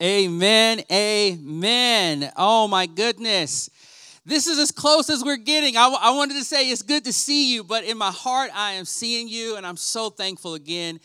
[0.00, 0.80] Amen.
[0.92, 2.30] Amen.
[2.36, 3.68] Oh my goodness.
[4.24, 5.76] This is as close as we're getting.
[5.76, 8.84] I, wanted to say it's good to see you, but in my heart, I am
[8.84, 11.00] seeing you, and I'm so thankful again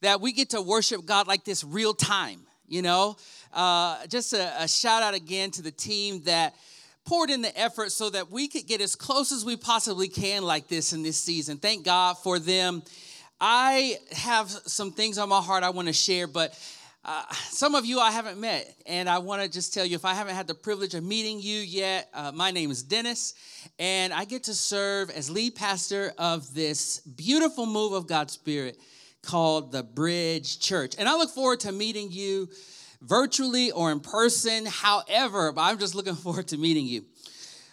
[0.00, 2.40] that we get to worship God like this real time.
[2.68, 3.16] You know,
[3.52, 6.54] uh, just a, a shout out again to the team that
[7.04, 10.44] poured in the effort so that we could get as close as we possibly can
[10.44, 11.56] like this in this season.
[11.56, 12.84] Thank God for them.
[13.40, 16.58] I have some things on my heart I want to share, but
[17.06, 20.04] uh, some of you I haven't met, and I want to just tell you if
[20.04, 23.34] I haven't had the privilege of meeting you yet, uh, my name is Dennis,
[23.78, 28.76] and I get to serve as lead pastor of this beautiful move of God's Spirit
[29.22, 30.96] called the Bridge Church.
[30.98, 32.48] And I look forward to meeting you
[33.02, 37.04] virtually or in person, however, I'm just looking forward to meeting you.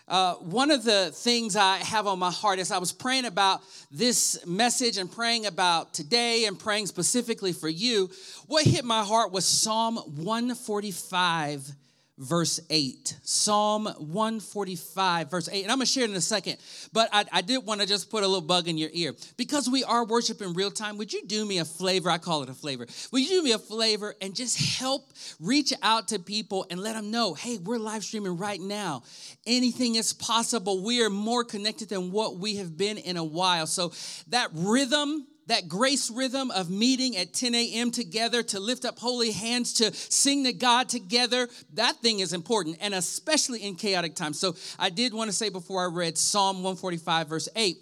[0.08, 3.62] Uh, one of the things I have on my heart as I was praying about
[3.90, 8.10] this message and praying about today and praying specifically for you,
[8.48, 11.72] what hit my heart was Psalm 145
[12.18, 13.18] verse 8.
[13.24, 15.64] Psalm 145, verse 8.
[15.64, 16.58] And I'm going to share it in a second,
[16.92, 19.14] but I, I did want to just put a little bug in your ear.
[19.38, 22.10] Because we are worshiping real time, would you do me a flavor?
[22.10, 22.86] I call it a flavor.
[23.12, 26.94] Would you do me a flavor and just help reach out to people and let
[26.94, 29.04] them know, hey, we're live streaming right now.
[29.46, 30.84] Anything is possible.
[30.84, 33.68] We are more connected than what we have been in a while.
[33.68, 33.92] So
[34.28, 37.92] that rhythm, that grace rhythm of meeting at 10 a.m.
[37.92, 42.78] together to lift up holy hands, to sing to God together, that thing is important,
[42.82, 44.40] and especially in chaotic times.
[44.40, 47.78] So I did want to say before I read Psalm 145, verse 8,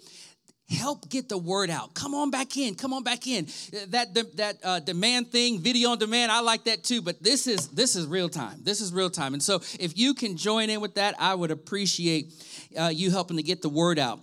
[0.68, 1.94] help get the word out.
[1.94, 2.74] Come on back in.
[2.74, 3.46] Come on back in.
[3.88, 7.02] That that uh, demand thing, video on demand, I like that too.
[7.02, 8.60] But this is this is real time.
[8.62, 9.34] This is real time.
[9.34, 12.32] And so if you can join in with that, I would appreciate
[12.78, 14.20] uh, you helping to get the word out.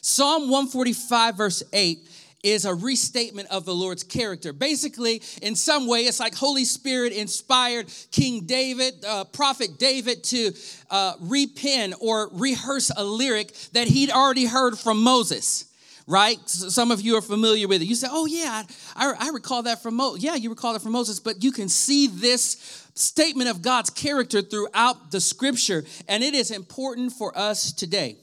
[0.00, 1.98] Psalm 145, verse 8
[2.42, 4.52] is a restatement of the Lord's character.
[4.52, 10.52] Basically, in some way, it's like Holy Spirit inspired King David, uh, Prophet David, to
[10.90, 15.64] uh, repen or rehearse a lyric that he'd already heard from Moses
[16.08, 16.40] right?
[16.48, 17.84] Some of you are familiar with it.
[17.84, 18.62] You say, oh, yeah,
[18.96, 20.24] I, I recall that from Moses.
[20.24, 24.40] Yeah, you recall it from Moses, but you can see this statement of God's character
[24.40, 28.16] throughout the scripture, and it is important for us today.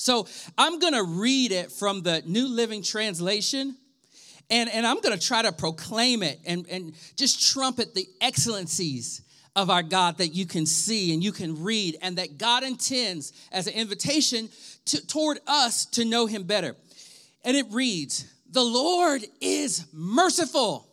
[0.00, 3.76] So I'm going to read it from the New Living Translation.
[4.48, 9.20] And, and I'm going to try to proclaim it and, and just trumpet the excellencies
[9.54, 13.32] of our God that you can see and you can read, and that God intends
[13.52, 14.48] as an invitation
[14.86, 16.76] to, toward us to know Him better.
[17.44, 20.88] And it reads, The Lord is merciful.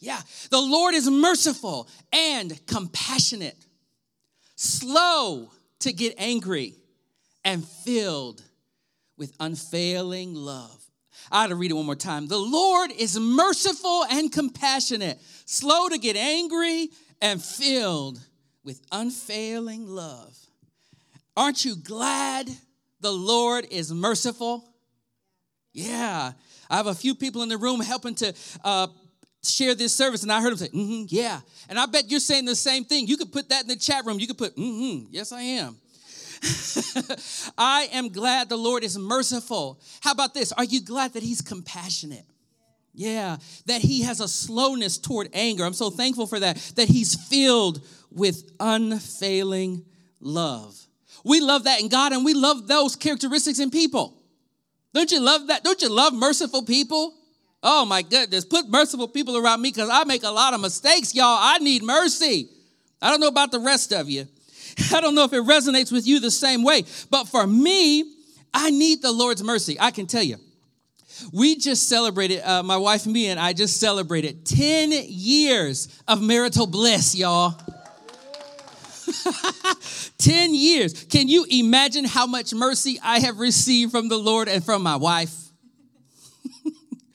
[0.00, 0.20] Yeah,
[0.50, 3.64] the Lord is merciful and compassionate,
[4.56, 6.74] slow to get angry
[7.44, 8.42] and filled
[9.16, 10.78] with unfailing love.
[11.30, 12.26] I ought to read it one more time.
[12.26, 16.88] The Lord is merciful and compassionate, slow to get angry,
[17.20, 18.20] and filled
[18.64, 20.36] with unfailing love.
[21.36, 22.50] Aren't you glad
[23.00, 24.64] the Lord is merciful?
[25.72, 26.32] Yeah.
[26.68, 28.88] I have a few people in the room helping to uh,
[29.42, 31.40] share this service, and I heard them say, mm-hmm, yeah.
[31.68, 33.06] And I bet you're saying the same thing.
[33.06, 34.18] You could put that in the chat room.
[34.18, 35.76] You could put, mm-hmm, yes, I am.
[37.58, 39.80] I am glad the Lord is merciful.
[40.00, 40.52] How about this?
[40.52, 42.24] Are you glad that He's compassionate?
[42.94, 45.64] Yeah, that He has a slowness toward anger.
[45.64, 49.84] I'm so thankful for that, that He's filled with unfailing
[50.20, 50.78] love.
[51.24, 54.18] We love that in God and we love those characteristics in people.
[54.92, 55.64] Don't you love that?
[55.64, 57.14] Don't you love merciful people?
[57.62, 61.14] Oh my goodness, put merciful people around me because I make a lot of mistakes,
[61.14, 61.38] y'all.
[61.40, 62.48] I need mercy.
[63.00, 64.26] I don't know about the rest of you.
[64.92, 68.04] I don't know if it resonates with you the same way, but for me,
[68.54, 69.76] I need the Lord's mercy.
[69.80, 70.36] I can tell you.
[71.32, 76.66] We just celebrated, uh, my wife, me, and I just celebrated 10 years of marital
[76.66, 77.60] bliss, y'all.
[80.18, 81.04] 10 years.
[81.04, 84.96] Can you imagine how much mercy I have received from the Lord and from my
[84.96, 85.34] wife?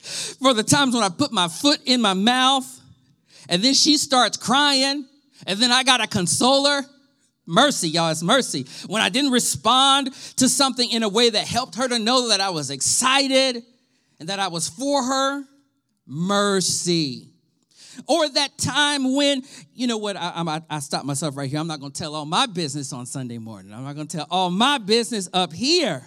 [0.40, 2.66] For the times when I put my foot in my mouth
[3.48, 5.06] and then she starts crying
[5.46, 6.82] and then I got to console her
[7.48, 8.66] Mercy, y'all, it's mercy.
[8.88, 12.42] When I didn't respond to something in a way that helped her to know that
[12.42, 13.62] I was excited
[14.20, 15.44] and that I was for her,
[16.06, 17.30] mercy.
[18.06, 19.42] Or that time when,
[19.74, 21.58] you know what, I, I, I stopped myself right here.
[21.58, 23.72] I'm not going to tell all my business on Sunday morning.
[23.72, 26.06] I'm not going to tell all my business up here.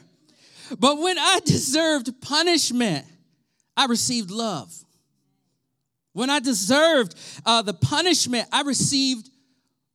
[0.78, 3.04] But when I deserved punishment,
[3.76, 4.72] I received love.
[6.14, 7.16] When I deserved
[7.48, 9.31] uh, the punishment, I received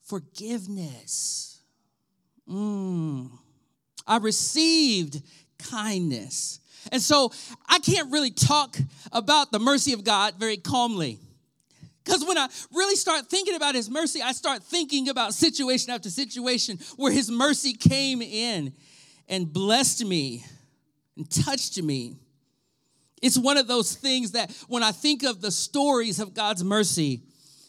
[0.06, 1.60] forgiveness.
[2.48, 3.30] Mm.
[4.06, 5.22] I received
[5.58, 6.60] kindness.
[6.92, 7.32] And so
[7.68, 8.76] I can't really talk
[9.12, 11.18] about the mercy of God very calmly
[12.04, 16.08] Because when I really start thinking about his mercy, I start thinking about situation after
[16.08, 18.72] situation where his mercy came in
[19.28, 20.44] and blessed me
[21.16, 22.16] and touched me.
[23.20, 27.22] It's one of those things that when I think of the stories of God's mercy,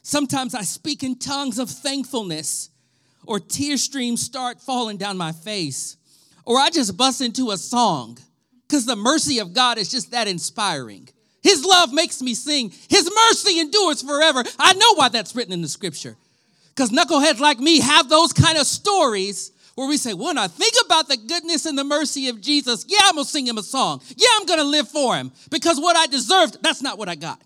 [0.07, 2.69] sometimes I speak in tongues of thankfulness,
[3.25, 5.97] or tear streams start falling down my face,
[6.45, 8.17] or I just bust into a song
[8.65, 11.09] because the mercy of God is just that inspiring.
[11.43, 12.71] His love makes me sing.
[12.89, 14.43] His mercy endures forever.
[14.57, 16.15] I know why that's written in the scripture.
[16.69, 20.73] Because knuckleheads like me have those kind of stories where we say, when I think
[20.85, 24.01] about the goodness and the mercy of Jesus, yeah, I'm to sing him a song.
[24.15, 25.31] Yeah, I'm to live for him.
[25.51, 27.41] Because what I deserved, that's not what I got.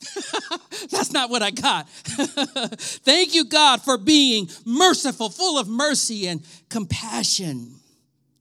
[0.90, 1.88] that's not what I got.
[1.88, 7.74] Thank you, God, for being merciful, full of mercy and compassion.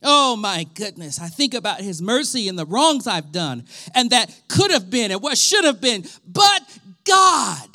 [0.02, 1.20] Oh my goodness.
[1.20, 5.12] I think about his mercy and the wrongs I've done and that could have been
[5.12, 6.06] and what should have been.
[6.26, 6.62] But
[7.04, 7.68] God,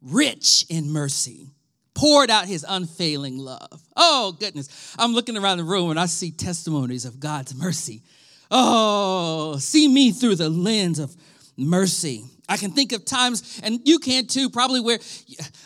[0.00, 1.48] rich in mercy,
[1.94, 3.82] poured out his unfailing love.
[3.96, 4.94] Oh goodness.
[4.96, 8.02] I'm looking around the room and I see testimonies of God's mercy.
[8.50, 11.16] Oh, see me through the lens of
[11.56, 12.24] mercy.
[12.48, 14.98] I can think of times, and you can too, probably where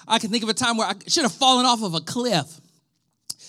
[0.09, 2.61] I can think of a time where I should have fallen off of a cliff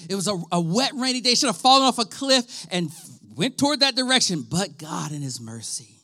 [0.10, 1.36] it was a, a wet, rainy day.
[1.36, 2.92] Should have fallen off a cliff and
[3.36, 4.46] went toward that direction.
[4.50, 6.00] But God in His mercy,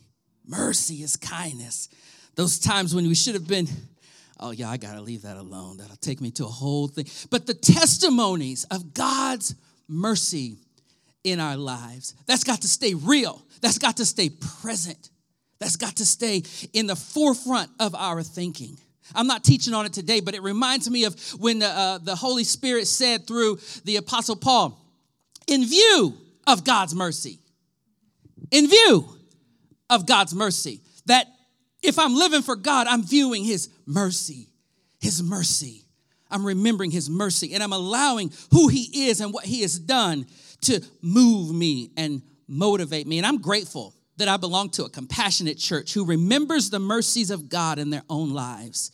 [0.45, 1.89] mercy is kindness.
[2.35, 3.67] Those times when we should have been,
[4.39, 5.77] oh yeah, I gotta leave that alone.
[5.77, 7.05] That'll take me to a whole thing.
[7.29, 9.55] But the testimonies of God's
[9.87, 10.57] mercy
[11.23, 13.41] in our lives, that's got to stay real.
[13.61, 14.29] That's got to stay
[14.61, 15.09] present.
[15.59, 18.77] That's got to stay in the forefront of our thinking.
[19.13, 22.15] I'm not teaching on it today, but it reminds me of when the, uh, the
[22.15, 24.79] Holy Spirit said through the Apostle Paul,
[25.47, 26.15] in view
[26.47, 27.39] of God's mercy,
[28.51, 29.07] in view
[29.89, 31.27] of God's mercy, that
[31.81, 34.49] if I'm living for God, I'm viewing His mercy,
[34.99, 35.83] His mercy.
[36.31, 40.27] I'm remembering His mercy, and I'm allowing who He is and what He has done
[40.61, 43.17] to move me and motivate me.
[43.17, 47.49] And I'm grateful that I belong to a compassionate church who remembers the mercies of
[47.49, 48.91] God in their own lives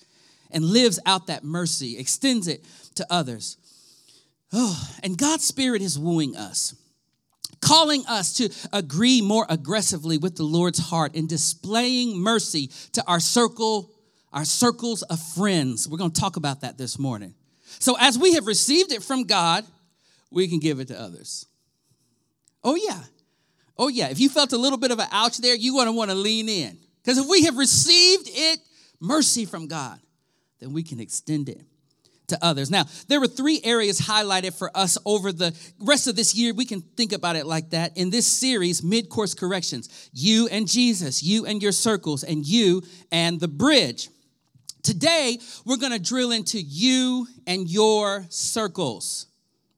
[0.51, 2.63] and lives out that mercy, extends it
[2.95, 3.57] to others.
[4.54, 6.75] Oh, and God's Spirit is wooing us,
[7.60, 13.19] calling us to agree more aggressively with the Lord's heart in displaying mercy to our
[13.19, 13.92] circle,
[14.31, 15.89] our circles of friends.
[15.89, 17.33] We're going to talk about that this morning.
[17.80, 19.66] So, as we have received it from God,
[20.31, 21.48] we can give it to others.
[22.63, 23.01] Oh, yeah.
[23.77, 24.10] Oh, yeah.
[24.10, 26.16] If you felt a little bit of an ouch there, you're going to want to
[26.16, 26.77] lean in.
[27.04, 28.60] Because if we have received it,
[29.00, 30.00] mercy from God,
[30.60, 31.62] then we can extend it
[32.27, 32.72] to others.
[32.72, 36.54] Now, there were three areas highlighted for us over the rest of this year.
[36.54, 37.98] We can think about it like that.
[37.98, 42.81] In this series, Mid Course Corrections, you and Jesus, you and your circles, and you
[43.12, 44.10] and the bridge.
[44.81, 49.28] Today, we're to drill into you and your circles.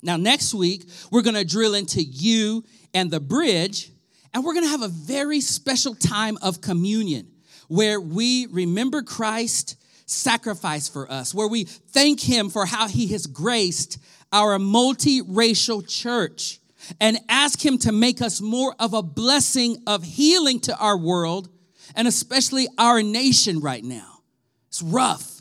[0.01, 2.63] Now, next week, we're to drill into you
[2.97, 3.91] and the bridge,
[4.33, 7.27] and we're to have a very special time of communion
[7.67, 9.75] where we remember Christ
[10.07, 13.99] sacrifice for us, where we thank Him for how He has graced
[14.31, 16.59] our multiracial church
[16.99, 21.49] and ask Him to make us more of a blessing of healing to our world
[21.95, 24.21] and especially our nation right now.
[24.69, 25.36] It's rough.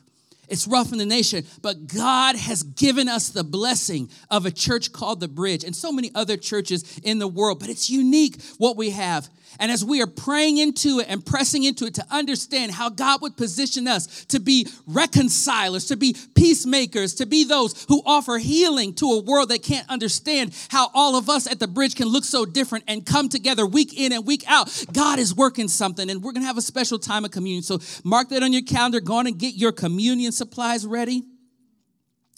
[0.49, 4.93] It's rough in the nation, but God has given us the blessing of a church
[4.93, 7.61] called The Bridge and so many other churches in the world.
[7.61, 9.29] But it's unique what we have.
[9.59, 13.23] And as we are praying into it and pressing into it to understand how God
[13.23, 18.95] would position us to be reconcilers, to be peacemakers, to be those who offer healing
[18.95, 22.25] to a world that can't understand how all of us at the bridge can look
[22.25, 24.85] so different and come together week in and week out.
[24.93, 27.63] God is working something, and we're going to have a special time of communion.
[27.63, 29.01] So mark that on your calendar.
[29.01, 31.23] Go on and get your communion supplies ready.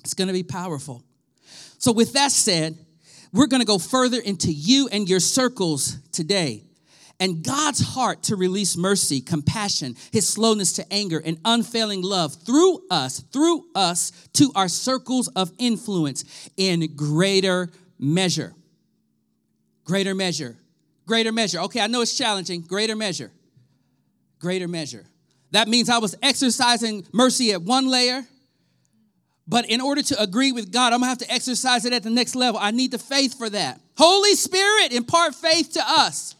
[0.04, 1.02] It's going to be powerful.
[1.78, 2.76] So, with that said,
[3.32, 6.67] we're going to go further into you and your circles today
[7.20, 12.82] and God's heart to release mercy, compassion, his slowness to anger, and unfailing love through
[12.90, 18.54] us, through us to our circles of influence in greater measure.
[19.84, 20.56] Greater measure.
[21.06, 21.60] Greater measure.
[21.60, 22.60] Okay, I know it's challenging.
[22.60, 23.32] Greater measure.
[24.38, 25.04] Greater measure.
[25.50, 28.24] That means I was exercising mercy at one layer,
[29.48, 32.10] but in order to agree with God, I'm gonna have to exercise it at the
[32.10, 32.60] next level.
[32.62, 33.80] I need the faith for that.
[33.96, 36.34] Holy Spirit, impart faith to us.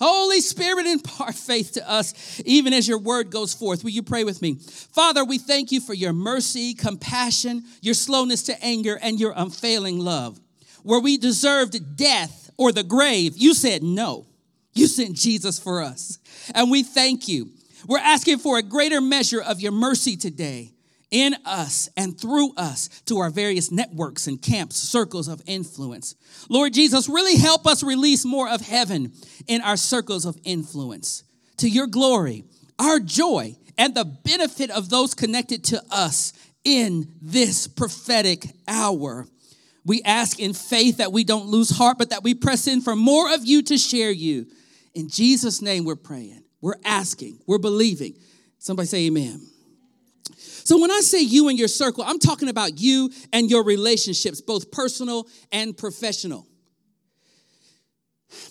[0.00, 3.84] Holy Spirit, impart faith to us, even as your word goes forth.
[3.84, 4.56] Will you pray with me?
[4.92, 9.98] Father, we thank you for your mercy, compassion, your slowness to anger, and your unfailing
[9.98, 10.40] love.
[10.82, 14.26] Where we deserved death or the grave, you said no.
[14.74, 16.18] You sent Jesus for us.
[16.54, 17.50] And we thank you.
[17.86, 20.73] We're asking for a greater measure of your mercy today
[21.14, 26.16] in us and through us to our various networks and camps, circles of influence.
[26.50, 29.12] Lord Jesus, really help us release more of heaven
[29.46, 31.22] in our circles of influence
[31.58, 32.42] to your glory,
[32.80, 36.32] our joy, and the benefit of those connected to us
[36.64, 39.28] in this prophetic hour.
[39.86, 42.96] We ask in faith that we don't lose heart, but that we press in for
[42.96, 44.46] more of you to share you.
[44.94, 48.16] In Jesus' name, we're praying, we're asking, we're believing.
[48.58, 49.53] Somebody say amen.
[50.64, 54.40] So when I say you and your circle, I'm talking about you and your relationships,
[54.40, 56.46] both personal and professional.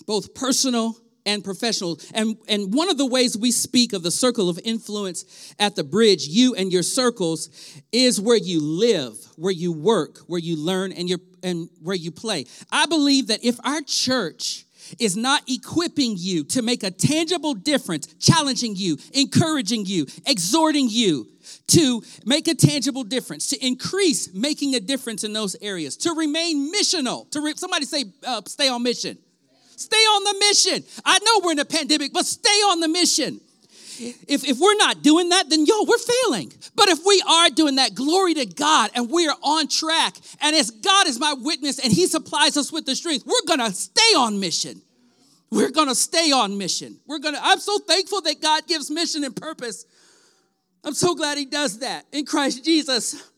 [0.06, 1.98] Both personal and professional.
[2.14, 5.82] And, and one of the ways we speak of the circle of influence at the
[5.82, 7.50] bridge, you and your circles,
[7.90, 12.12] is where you live, where you work, where you learn, and, your, and where you
[12.12, 12.46] play.
[12.70, 14.66] I believe that if our church
[14.98, 21.26] is not equipping you to make a tangible difference, challenging you, encouraging you, exhorting you
[21.68, 26.72] to make a tangible difference, to increase making a difference in those areas, to remain
[26.72, 27.30] missional.
[27.30, 29.18] To re- somebody say, uh, stay on mission.
[29.76, 30.84] Stay on the mission.
[31.04, 33.40] I know we're in a pandemic, but stay on the mission.
[33.98, 36.52] If, if we're not doing that, then yo, we're failing.
[36.74, 40.56] But if we are doing that, glory to God, and we are on track, and
[40.56, 44.14] as God is my witness and He supplies us with the strength, we're gonna stay
[44.16, 44.82] on mission.
[45.50, 46.98] We're gonna stay on mission.
[47.06, 49.86] We're gonna, I'm so thankful that God gives mission and purpose.
[50.84, 53.30] I'm so glad He does that in Christ Jesus.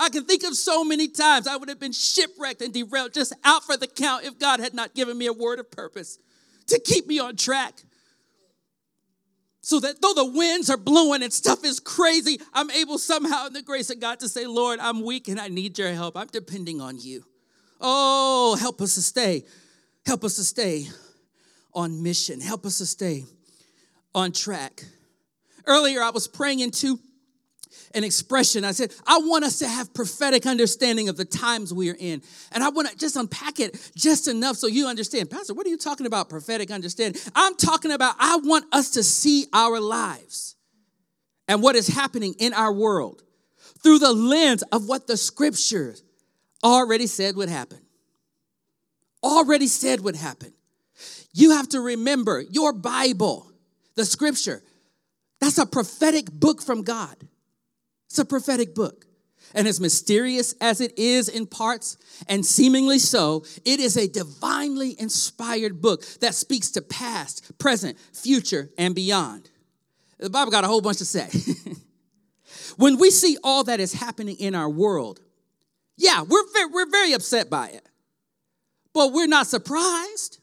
[0.00, 3.34] I can think of so many times I would have been shipwrecked and derailed just
[3.44, 6.18] out for the count if God had not given me a word of purpose
[6.68, 7.82] to keep me on track.
[9.62, 13.52] So that though the winds are blowing and stuff is crazy, I'm able somehow in
[13.52, 16.16] the grace of God to say, Lord, I'm weak and I need your help.
[16.16, 17.24] I'm depending on you.
[17.80, 19.44] Oh, help us to stay.
[20.06, 20.88] Help us to stay
[21.74, 22.40] on mission.
[22.40, 23.24] Help us to stay
[24.14, 24.84] on track.
[25.66, 26.98] Earlier, I was praying into
[27.94, 28.64] an expression.
[28.64, 32.22] I said, I want us to have prophetic understanding of the times we are in.
[32.52, 35.30] And I want to just unpack it just enough so you understand.
[35.30, 37.20] Pastor, what are you talking about, prophetic understanding?
[37.34, 40.56] I'm talking about, I want us to see our lives
[41.48, 43.22] and what is happening in our world
[43.82, 46.02] through the lens of what the scriptures
[46.62, 47.78] already said would happen.
[49.22, 50.52] Already said would happen.
[51.32, 53.50] You have to remember your Bible,
[53.94, 54.62] the scripture,
[55.40, 57.16] that's a prophetic book from God.
[58.10, 59.06] It's a prophetic book.
[59.54, 61.96] And as mysterious as it is in parts,
[62.28, 68.70] and seemingly so, it is a divinely inspired book that speaks to past, present, future,
[68.76, 69.48] and beyond.
[70.18, 71.28] The Bible got a whole bunch to say.
[72.76, 75.20] when we see all that is happening in our world,
[75.96, 77.88] yeah, we're we're very upset by it,
[78.92, 80.38] but we're not surprised.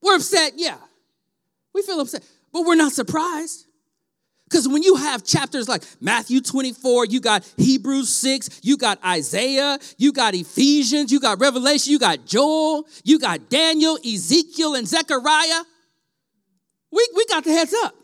[0.00, 0.78] We're upset, yeah.
[1.74, 3.65] We feel upset, but we're not surprised.
[4.48, 9.78] Because when you have chapters like Matthew 24, you got Hebrews 6, you got Isaiah,
[9.98, 15.62] you got Ephesians, you got Revelation, you got Joel, you got Daniel, Ezekiel, and Zechariah,
[16.92, 17.94] we, we got the heads up.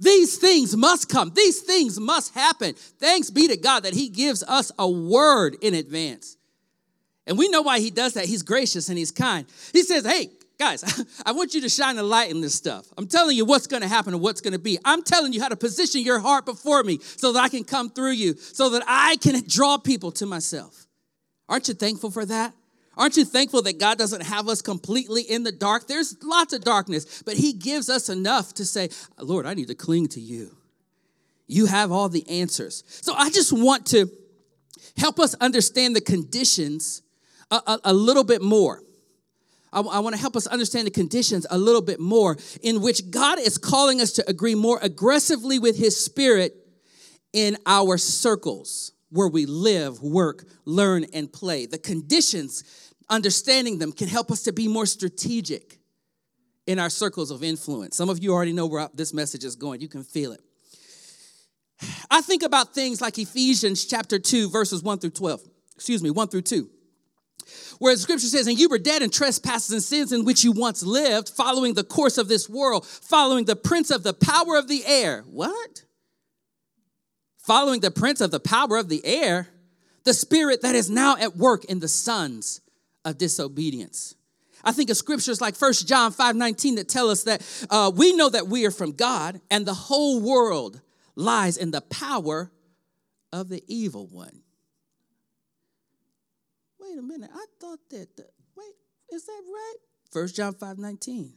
[0.00, 1.32] These things must come.
[1.34, 2.74] These things must happen.
[2.74, 6.36] Thanks be to God that He gives us a word in advance.
[7.26, 8.24] And we know why He does that.
[8.24, 9.46] He's gracious and He's kind.
[9.72, 10.30] He says, Hey,
[10.64, 12.86] Guys, I want you to shine a light in this stuff.
[12.96, 14.78] I'm telling you what's going to happen and what's going to be.
[14.82, 17.90] I'm telling you how to position your heart before me so that I can come
[17.90, 20.86] through you, so that I can draw people to myself.
[21.50, 22.54] Aren't you thankful for that?
[22.96, 25.86] Aren't you thankful that God doesn't have us completely in the dark?
[25.86, 29.74] There's lots of darkness, but He gives us enough to say, Lord, I need to
[29.74, 30.56] cling to you.
[31.46, 32.84] You have all the answers.
[33.02, 34.10] So I just want to
[34.96, 37.02] help us understand the conditions
[37.50, 38.80] a, a, a little bit more.
[39.74, 43.10] I, I want to help us understand the conditions a little bit more in which
[43.10, 46.54] God is calling us to agree more aggressively with His Spirit
[47.32, 51.66] in our circles where we live, work, learn, and play.
[51.66, 55.78] The conditions, understanding them, can help us to be more strategic
[56.66, 57.96] in our circles of influence.
[57.96, 60.40] Some of you already know where this message is going, you can feel it.
[62.10, 65.42] I think about things like Ephesians chapter 2, verses 1 through 12.
[65.74, 66.70] Excuse me, 1 through 2.
[67.78, 70.52] Where the scripture says, And you were dead in trespasses and sins in which you
[70.52, 74.68] once lived, following the course of this world, following the prince of the power of
[74.68, 75.24] the air.
[75.26, 75.84] What?
[77.38, 79.48] Following the prince of the power of the air,
[80.04, 82.60] the spirit that is now at work in the sons
[83.04, 84.14] of disobedience.
[84.64, 88.14] I think of scriptures like 1 John 5 19 that tell us that uh, we
[88.14, 90.80] know that we are from God and the whole world
[91.16, 92.50] lies in the power
[93.32, 94.43] of the evil one
[96.84, 98.26] wait a minute, I thought that, the,
[98.56, 98.74] wait,
[99.12, 99.74] is that right?
[100.12, 101.32] 1 John 5 19.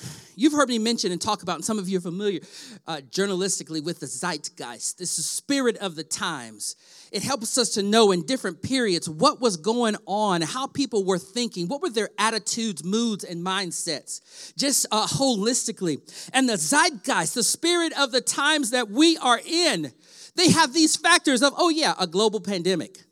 [0.36, 2.40] You've heard me mention and talk about, and some of you are familiar
[2.86, 4.98] uh, journalistically with the zeitgeist.
[4.98, 6.76] This is spirit of the times.
[7.12, 11.18] It helps us to know in different periods what was going on, how people were
[11.18, 16.00] thinking, what were their attitudes, moods, and mindsets, just uh, holistically.
[16.34, 19.92] And the zeitgeist, the spirit of the times that we are in,
[20.34, 23.05] they have these factors of, oh, yeah, a global pandemic.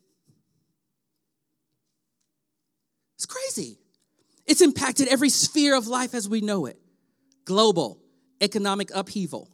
[3.25, 3.79] It's crazy.
[4.45, 6.79] It's impacted every sphere of life as we know it
[7.47, 7.99] global,
[8.43, 9.49] economic upheaval,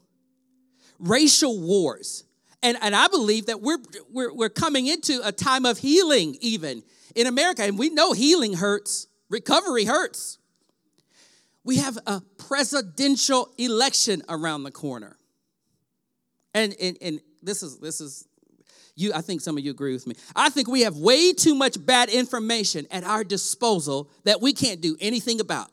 [0.98, 2.24] racial wars.
[2.64, 3.78] And, and I believe that we're,
[4.12, 6.82] we're, we're coming into a time of healing, even
[7.14, 7.62] in America.
[7.62, 10.38] And we know healing hurts, recovery hurts.
[11.62, 15.16] We have a presidential election around the corner.
[16.54, 18.26] And, and, and this is this is
[18.96, 20.14] you I think some of you agree with me.
[20.34, 24.80] I think we have way too much bad information at our disposal that we can't
[24.80, 25.70] do anything about.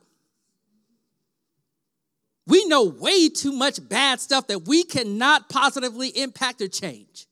[2.47, 7.27] We know way too much bad stuff that we cannot positively impact or change.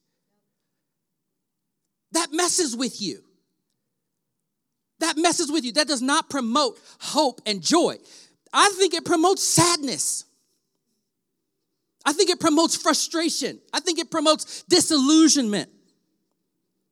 [2.12, 3.22] That messes with you.
[5.00, 5.72] That messes with you.
[5.72, 7.96] That does not promote hope and joy.
[8.52, 10.24] I think it promotes sadness.
[12.04, 13.58] I think it promotes frustration.
[13.72, 15.70] I think it promotes disillusionment.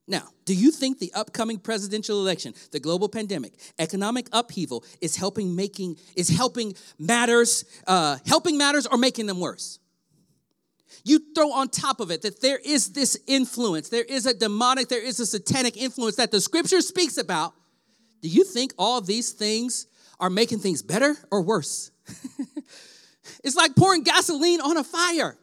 [0.06, 5.56] Now, do you think the upcoming presidential election, the global pandemic, economic upheaval is helping
[5.56, 9.78] making is helping matters, uh, helping matters or making them worse?
[11.04, 14.88] You throw on top of it that there is this influence, there is a demonic,
[14.88, 17.54] there is a satanic influence that the scripture speaks about.
[18.20, 19.86] Do you think all these things
[20.20, 21.90] are making things better or worse?
[23.44, 25.38] it's like pouring gasoline on a fire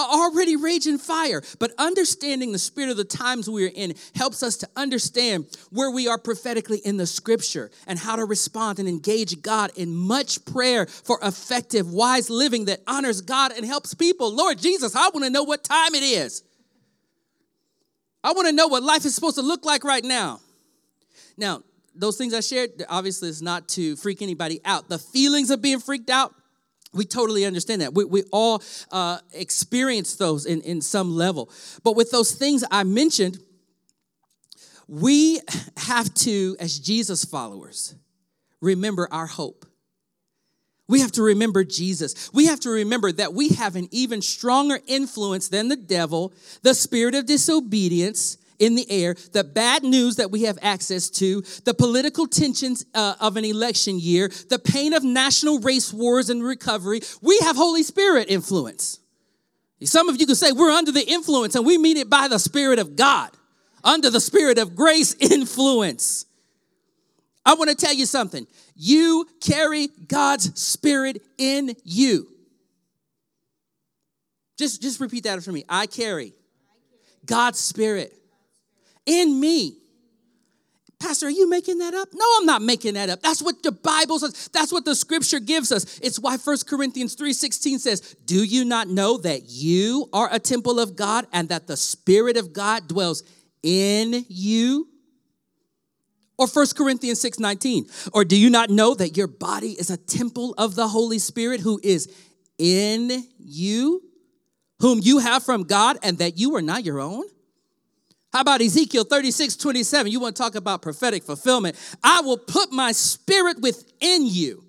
[0.00, 1.42] already raging fire.
[1.58, 6.08] But understanding the spirit of the times we're in helps us to understand where we
[6.08, 10.86] are prophetically in the scripture and how to respond and engage God in much prayer
[10.86, 14.34] for effective, wise living that honors God and helps people.
[14.34, 16.42] Lord Jesus, I want to know what time it is.
[18.22, 20.40] I want to know what life is supposed to look like right now.
[21.36, 21.62] Now,
[21.94, 24.88] those things I shared, obviously, is not to freak anybody out.
[24.88, 26.34] The feelings of being freaked out,
[26.96, 27.94] we totally understand that.
[27.94, 31.50] We, we all uh, experience those in, in some level.
[31.84, 33.38] But with those things I mentioned,
[34.88, 35.40] we
[35.76, 37.94] have to, as Jesus followers,
[38.60, 39.66] remember our hope.
[40.88, 42.32] We have to remember Jesus.
[42.32, 46.32] We have to remember that we have an even stronger influence than the devil,
[46.62, 51.42] the spirit of disobedience, in the air, the bad news that we have access to,
[51.64, 56.42] the political tensions uh, of an election year, the pain of national race wars and
[56.42, 57.00] recovery.
[57.22, 59.00] We have Holy Spirit influence.
[59.82, 62.38] Some of you can say we're under the influence, and we mean it by the
[62.38, 63.30] Spirit of God,
[63.84, 66.26] under the Spirit of grace influence.
[67.44, 68.46] I want to tell you something.
[68.74, 72.28] You carry God's Spirit in you.
[74.58, 75.64] Just, just repeat that for me.
[75.68, 76.32] I carry
[77.24, 78.14] God's Spirit
[79.06, 79.78] in me.
[80.98, 82.08] Pastor, are you making that up?
[82.14, 83.20] No, I'm not making that up.
[83.20, 84.48] That's what the Bible says.
[84.52, 85.98] That's what the scripture gives us.
[86.02, 90.80] It's why 1 Corinthians 3:16 says, "Do you not know that you are a temple
[90.80, 93.22] of God and that the spirit of God dwells
[93.62, 94.88] in you?"
[96.38, 100.54] Or 1 Corinthians 6:19, "Or do you not know that your body is a temple
[100.56, 102.08] of the Holy Spirit who is
[102.56, 104.02] in you,
[104.80, 107.24] whom you have from God and that you are not your own?"
[108.32, 110.12] How about Ezekiel 36, 27?
[110.12, 111.76] You want to talk about prophetic fulfillment.
[112.02, 114.64] I will put my spirit within you.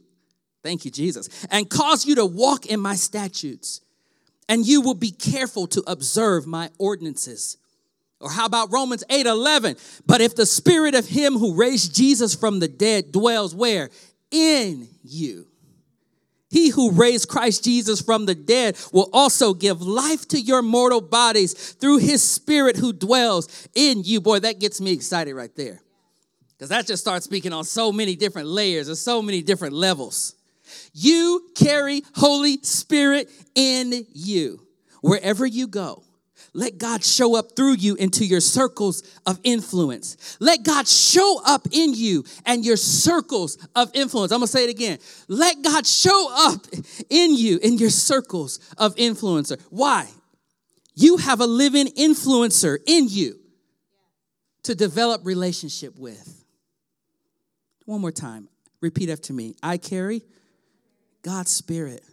[0.64, 1.46] Thank you, Jesus.
[1.52, 3.82] And cause you to walk in my statutes.
[4.50, 7.58] And you will be careful to observe my ordinances.
[8.20, 9.76] Or how about Romans 8, 11?
[10.06, 13.90] But if the spirit of him who raised Jesus from the dead dwells where?
[14.32, 15.48] In you
[16.50, 21.02] he who raised Christ Jesus from the dead will also give life to your mortal
[21.02, 24.22] bodies through his spirit who dwells in you.
[24.22, 25.82] Boy, that gets me excited right there.
[26.58, 30.36] Because that just starts speaking on so many different layers and so many different levels.
[30.94, 34.66] You carry Holy Spirit in you.
[35.02, 36.04] Wherever you go,
[36.58, 40.38] let God show up through you into your circles of influence.
[40.40, 44.32] Let God show up in you and your circles of influence.
[44.32, 44.98] I'm gonna say it again.
[45.28, 46.66] Let God show up
[47.12, 49.62] in you in your circles of influencer.
[49.70, 50.10] Why?
[50.96, 53.40] You have a living influencer in you
[54.64, 56.44] to develop relationship with.
[57.86, 58.50] One more time.
[58.82, 59.56] Repeat after me.
[59.62, 60.24] I carry
[61.22, 62.04] God's Spirit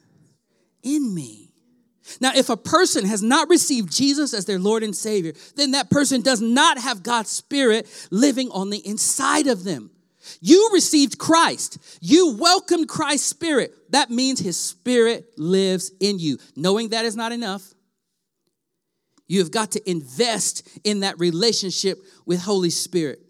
[0.82, 1.43] in me.
[2.20, 5.90] Now, if a person has not received Jesus as their Lord and Savior, then that
[5.90, 9.90] person does not have God's Spirit living on the inside of them.
[10.40, 11.78] You received Christ.
[12.00, 13.74] You welcomed Christ's spirit.
[13.90, 16.38] That means his spirit lives in you.
[16.56, 17.74] Knowing that is not enough,
[19.26, 23.20] you have got to invest in that relationship with Holy Spirit.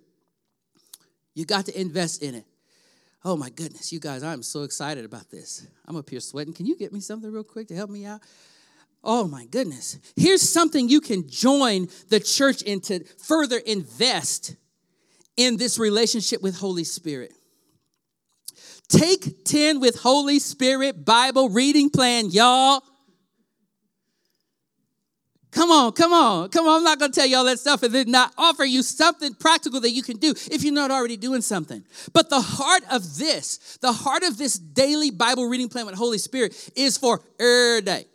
[1.35, 2.45] You got to invest in it.
[3.25, 5.67] Oh my goodness, you guys, I'm so excited about this.
[5.87, 6.53] I'm up here sweating.
[6.53, 8.21] Can you get me something real quick to help me out?
[9.05, 9.99] Oh my goodness.
[10.17, 14.57] Here's something you can join the church in to further invest
[15.37, 17.33] in this relationship with Holy Spirit.
[18.89, 22.83] Take 10 with Holy Spirit Bible reading plan, y'all.
[25.51, 26.79] Come on, come on, come on.
[26.79, 29.35] I'm not going to tell you all that stuff and then not offer you something
[29.35, 31.85] practical that you can do if you're not already doing something.
[32.13, 36.19] But the heart of this, the heart of this daily Bible reading plan with Holy
[36.19, 38.07] Spirit is for every day.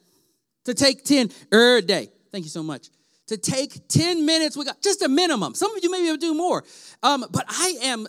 [0.65, 2.10] To take 10 every day.
[2.32, 2.89] Thank you so much.
[3.30, 5.54] To take 10 minutes we got just a minimum.
[5.54, 6.63] Some of you may be able to do more.
[7.04, 8.08] Um, but i am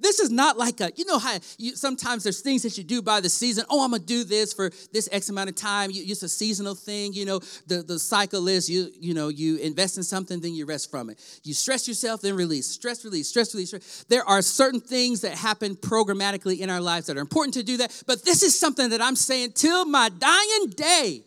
[0.00, 3.02] this is not like a you know how you, sometimes there's things that you do
[3.02, 3.66] by the season.
[3.68, 5.90] Oh i'm gonna do this for this x amount of time.
[5.90, 7.40] You, it's a seasonal thing you know.
[7.66, 11.10] The, the cycle is you you know you invest in something then you rest from
[11.10, 11.20] it.
[11.44, 12.66] You stress yourself then release.
[12.66, 13.28] Stress release.
[13.28, 13.68] Stress release.
[13.68, 14.04] Stress.
[14.08, 17.76] there are certain things that happen programmatically in our lives that are important to do
[17.76, 18.02] that.
[18.06, 21.24] But this is something that i'm saying till my dying day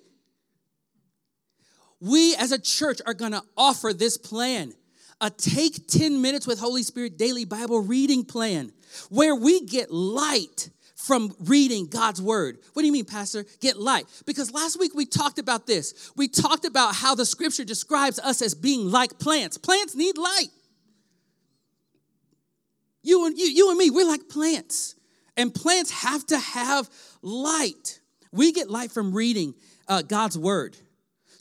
[1.99, 4.73] we as a church are going to offer this plan
[5.21, 8.71] a take 10 minutes with Holy Spirit daily Bible reading plan
[9.10, 12.58] where we get light from reading God's word.
[12.73, 13.45] What do you mean, Pastor?
[13.62, 14.05] Get light.
[14.25, 16.12] Because last week we talked about this.
[16.15, 19.58] We talked about how the scripture describes us as being like plants.
[19.58, 20.47] Plants need light.
[23.03, 24.95] You and you, you and me, we're like plants.
[25.38, 26.89] And plants have to have
[27.21, 27.99] light.
[28.31, 29.53] We get light from reading
[29.88, 30.75] uh, God's word.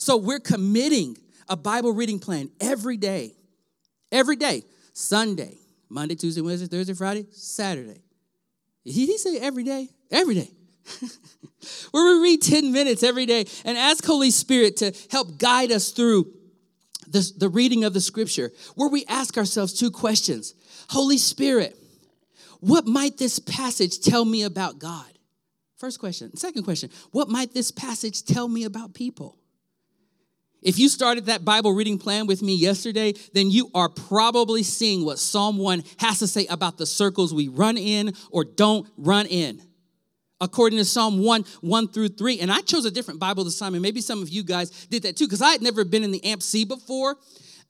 [0.05, 1.17] So we're committing
[1.49, 3.33] a Bible reading plan every day.
[4.11, 4.61] Every day.
[4.93, 5.57] Sunday,
[5.89, 8.03] Monday, Tuesday, Wednesday, Thursday, Friday, Saturday.
[8.85, 9.89] Did he say every day?
[10.11, 10.51] Every day.
[11.89, 15.89] Where we read 10 minutes every day and ask Holy Spirit to help guide us
[15.89, 16.31] through
[17.07, 20.53] the, the reading of the scripture, where we ask ourselves two questions
[20.91, 21.75] Holy Spirit,
[22.59, 25.11] what might this passage tell me about God?
[25.77, 26.37] First question.
[26.37, 29.39] Second question, what might this passage tell me about people?
[30.65, 35.05] If you started that Bible reading plan with me yesterday, then you are probably seeing
[35.05, 39.27] what Psalm 1 has to say about the circles we run in or don't run
[39.27, 39.61] in.
[40.41, 42.39] According to Psalm 1, 1 through 3.
[42.39, 45.03] And I chose a different Bible this time, and maybe some of you guys did
[45.03, 47.15] that too, because I had never been in the AMP-C before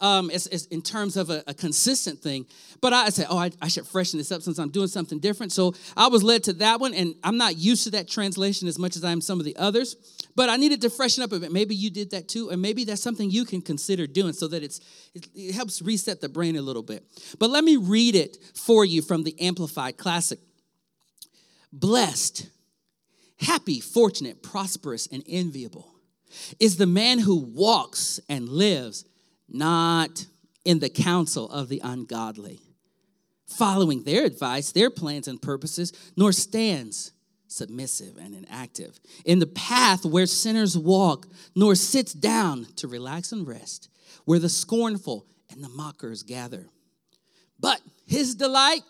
[0.01, 2.45] um, as, as in terms of a, a, consistent thing.
[2.81, 5.51] But I said, oh, I, I, should freshen this up since I'm doing something different.
[5.51, 8.77] So I was led to that one, and I'm not used to that translation as
[8.77, 9.95] much as I am some of the others.
[10.36, 11.51] But I needed to freshen up a bit.
[11.51, 14.63] Maybe you did that too, and maybe that's something you can consider doing so that
[14.63, 14.81] it's
[15.13, 17.05] it, it helps reset the brain a little bit.
[17.39, 20.39] But let me read it for you from the Amplified Classic.
[21.71, 22.49] Blessed,
[23.39, 25.95] happy, fortunate, prosperous, and enviable
[26.60, 29.05] is the man who walks and lives
[29.47, 30.25] not
[30.63, 32.62] in the counsel of the ungodly,
[33.47, 37.12] following their advice, their plans and purposes, nor stands
[37.47, 43.47] submissive and inactive in the path where sinners walk, nor sits down to relax and
[43.47, 43.89] rest,
[44.25, 46.67] where the scornful and the mockers gather.
[47.60, 48.81] But his delight,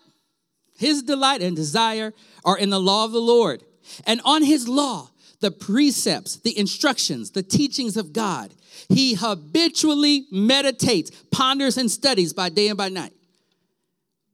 [0.77, 2.13] his delight and desire
[2.43, 3.63] are in the law of the Lord,
[4.07, 5.09] and on his law,
[5.41, 8.53] the precepts, the instructions, the teachings of God
[8.89, 13.13] he habitually meditates, ponders, and studies by day and by night.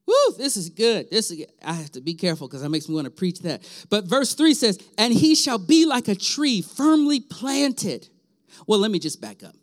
[0.05, 1.09] Woo, this is good.
[1.09, 3.61] This is, I have to be careful because that makes me want to preach that.
[3.89, 8.09] But verse 3 says, And he shall be like a tree firmly planted.
[8.67, 9.55] Well, let me just back up.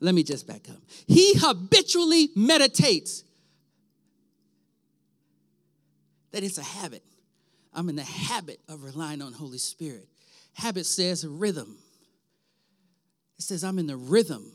[0.00, 0.78] Let me just back up.
[1.06, 3.22] He habitually meditates.
[6.32, 7.04] That it's a habit.
[7.74, 10.08] I'm in the habit of relying on Holy Spirit.
[10.54, 11.78] Habit says rhythm.
[13.38, 14.52] It says, I'm in the rhythm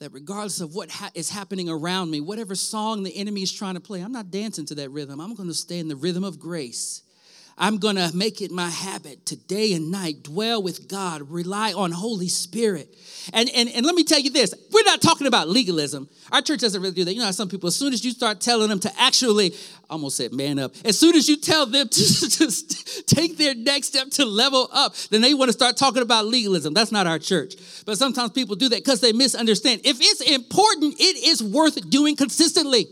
[0.00, 3.74] that regardless of what ha- is happening around me, whatever song the enemy is trying
[3.74, 5.20] to play, I'm not dancing to that rhythm.
[5.20, 7.02] I'm going to stay in the rhythm of grace.
[7.58, 11.72] I'm going to make it my habit to day and night dwell with God, rely
[11.72, 12.94] on Holy Spirit.
[13.32, 16.08] And, and, and let me tell you this we're not talking about legalism.
[16.32, 17.14] Our church doesn't really do that.
[17.14, 19.54] You know some people, as soon as you start telling them to actually,
[19.88, 23.88] almost said man up, as soon as you tell them to just take their next
[23.88, 26.72] step to level up, then they want to start talking about legalism.
[26.72, 27.54] That's not our church.
[27.84, 29.82] But sometimes people do that because they misunderstand.
[29.84, 32.86] If it's important, it is worth doing consistently.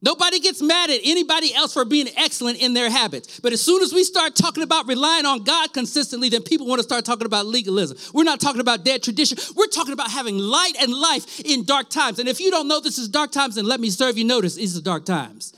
[0.00, 3.40] Nobody gets mad at anybody else for being excellent in their habits.
[3.40, 6.78] But as soon as we start talking about relying on God consistently, then people want
[6.78, 7.98] to start talking about legalism.
[8.14, 9.38] We're not talking about dead tradition.
[9.56, 12.20] We're talking about having light and life in dark times.
[12.20, 14.54] And if you don't know this is dark times, then let me serve you notice
[14.54, 15.52] these are dark times.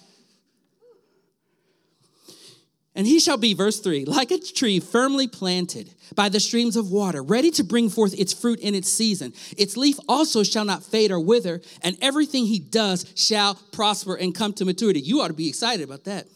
[3.00, 6.90] And he shall be, verse 3, like a tree firmly planted by the streams of
[6.90, 9.32] water, ready to bring forth its fruit in its season.
[9.56, 14.34] Its leaf also shall not fade or wither, and everything he does shall prosper and
[14.34, 15.00] come to maturity.
[15.00, 16.26] You ought to be excited about that.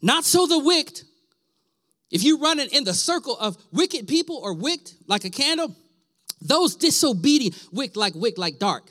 [0.00, 1.02] Not so the wicked.
[2.10, 5.76] If you run it in the circle of wicked people or wicked like a candle,
[6.40, 8.90] those disobedient, wicked like wick like dark,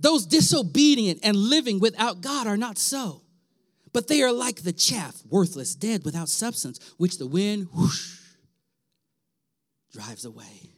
[0.00, 3.21] those disobedient and living without God are not so.
[3.92, 8.18] But they are like the chaff, worthless, dead, without substance, which the wind whoosh,
[9.92, 10.70] drives away.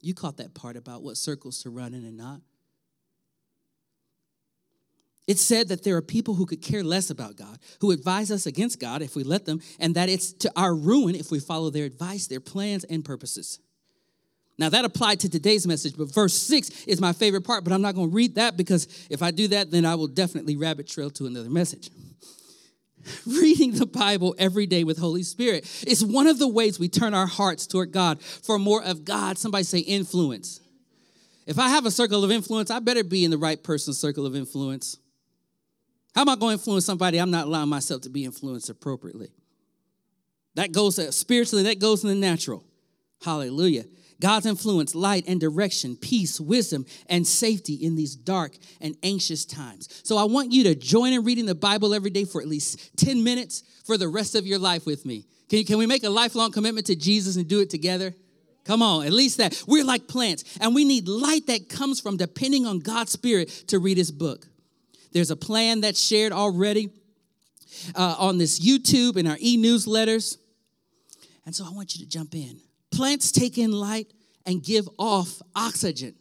[0.00, 2.40] You caught that part about what circles to run in and not.
[5.26, 8.46] It said that there are people who could care less about God, who advise us
[8.46, 11.70] against God if we let them, and that it's to our ruin if we follow
[11.70, 13.58] their advice, their plans, and purposes.
[14.58, 17.82] Now, that applied to today's message, but verse 6 is my favorite part, but I'm
[17.82, 20.88] not going to read that because if I do that, then I will definitely rabbit
[20.88, 21.90] trail to another message.
[23.26, 27.12] Reading the Bible every day with Holy Spirit is one of the ways we turn
[27.12, 29.38] our hearts toward God for more of God.
[29.38, 30.60] Somebody say influence.
[31.46, 34.26] If I have a circle of influence, I better be in the right person's circle
[34.26, 34.98] of influence.
[36.14, 39.28] How am I going to influence somebody I'm not allowing myself to be influenced appropriately?
[40.54, 42.64] That goes uh, spiritually, that goes in the natural.
[43.22, 43.84] Hallelujah.
[44.20, 49.88] God's influence, light and direction, peace, wisdom, and safety in these dark and anxious times.
[50.04, 52.96] So I want you to join in reading the Bible every day for at least
[52.96, 55.26] 10 minutes for the rest of your life with me.
[55.48, 58.14] Can, can we make a lifelong commitment to Jesus and do it together?
[58.64, 59.62] Come on, at least that.
[59.68, 63.78] We're like plants, and we need light that comes from depending on God's Spirit to
[63.78, 64.48] read His book.
[65.12, 66.90] There's a plan that's shared already
[67.94, 70.36] uh, on this YouTube and our e newsletters.
[71.44, 72.60] And so I want you to jump in.
[72.96, 74.10] Plants take in light
[74.46, 76.14] and give off oxygen.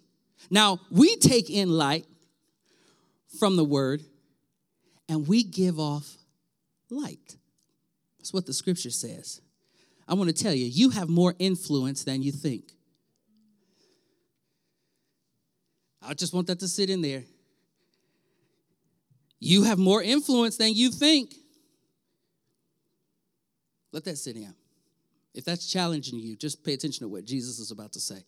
[0.50, 2.06] Now, we take in light
[3.40, 4.04] from the word
[5.08, 6.18] and we give off
[6.90, 7.38] light.
[8.18, 9.42] That's what the scripture says.
[10.06, 12.74] I want to tell you, you have more influence than you think.
[16.02, 17.24] I just want that to sit in there.
[19.40, 21.34] You have more influence than you think.
[23.94, 24.54] Let that sit in.
[25.36, 28.24] If that's challenging you, just pay attention to what Jesus is about to say.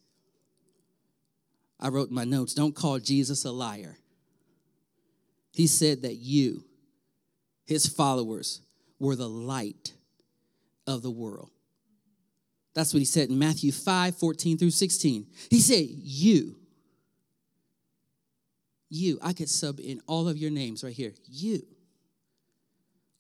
[1.80, 3.98] I wrote in my notes don't call Jesus a liar.
[5.54, 6.66] He said that you,
[7.66, 8.62] his followers,
[9.00, 9.94] were the light
[10.86, 11.50] of the world.
[12.76, 15.28] That's what he said in Matthew 5 14 through 16.
[15.50, 16.58] He said, You,
[18.90, 21.14] you, I could sub in all of your names right here.
[21.26, 21.66] You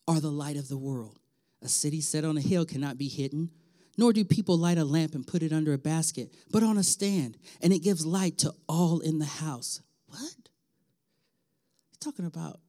[0.07, 1.19] are the light of the world.
[1.61, 3.49] A city set on a hill cannot be hidden
[3.97, 6.83] nor do people light a lamp and put it under a basket, but on a
[6.83, 9.81] stand, and it gives light to all in the house.
[10.07, 10.21] What?
[10.21, 12.59] You're talking about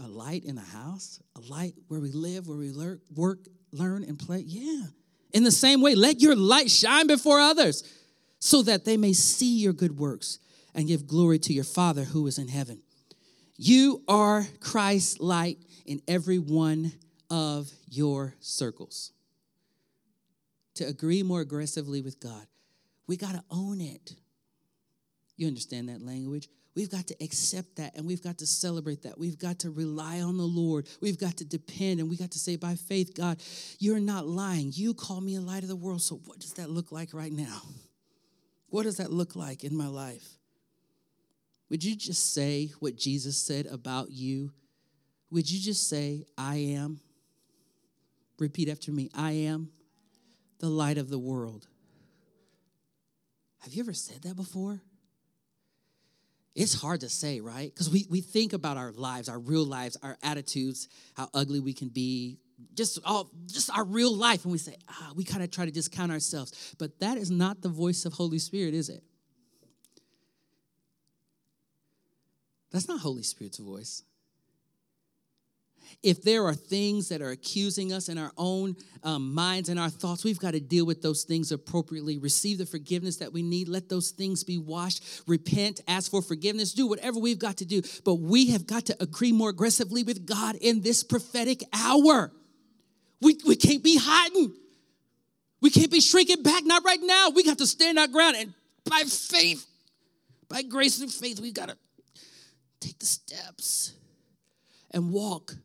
[0.00, 1.20] a light in the house?
[1.36, 2.72] A light where we live, where we
[3.14, 4.40] work, learn, and play?
[4.40, 4.86] Yeah.
[5.32, 7.84] In the same way, let your light shine before others
[8.40, 10.40] so that they may see your good works
[10.74, 12.82] and give glory to your Father who is in heaven.
[13.56, 16.92] You are Christ's light in every one
[17.30, 19.13] of your circles
[20.74, 22.46] to agree more aggressively with God.
[23.06, 24.14] We got to own it.
[25.36, 26.48] You understand that language?
[26.74, 29.18] We've got to accept that and we've got to celebrate that.
[29.18, 30.88] We've got to rely on the Lord.
[31.00, 33.40] We've got to depend and we got to say, by faith, God,
[33.78, 34.72] you're not lying.
[34.74, 36.02] You call me a light of the world.
[36.02, 37.62] So, what does that look like right now?
[38.70, 40.38] What does that look like in my life?
[41.70, 44.50] Would you just say what Jesus said about you?
[45.30, 47.00] Would you just say, I am?
[48.38, 49.70] Repeat after me I am
[50.64, 51.66] the light of the world.
[53.60, 54.80] Have you ever said that before?
[56.54, 57.70] It's hard to say, right?
[57.70, 61.74] Because we, we think about our lives, our real lives, our attitudes, how ugly we
[61.74, 62.38] can be,
[62.74, 64.44] just all just our real life.
[64.44, 66.74] And we say, ah, we kind of try to discount ourselves.
[66.78, 69.02] But that is not the voice of Holy Spirit, is it?
[72.70, 74.02] That's not Holy Spirit's voice
[76.02, 79.90] if there are things that are accusing us in our own um, minds and our
[79.90, 82.18] thoughts, we've got to deal with those things appropriately.
[82.18, 83.68] Receive the forgiveness that we need.
[83.68, 85.22] Let those things be washed.
[85.26, 85.80] Repent.
[85.88, 86.72] Ask for forgiveness.
[86.72, 87.82] Do whatever we've got to do.
[88.04, 92.32] But we have got to agree more aggressively with God in this prophetic hour.
[93.20, 94.54] We, we can't be hiding.
[95.60, 96.64] We can't be shrinking back.
[96.64, 97.30] Not right now.
[97.30, 98.36] We got to stand our ground.
[98.36, 99.66] And by faith,
[100.48, 101.76] by grace and faith, we've got to
[102.80, 103.94] take the steps
[104.90, 105.56] and walk